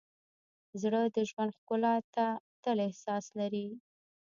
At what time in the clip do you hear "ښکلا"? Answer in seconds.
1.57-1.95